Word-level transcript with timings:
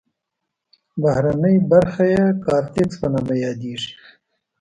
بهرنۍ 1.01 1.55
برخه 1.71 2.03
یې 2.13 2.23
کارتکس 2.45 2.93
په 3.01 3.07
نامه 3.13 3.35
یادیږي. 3.45 3.91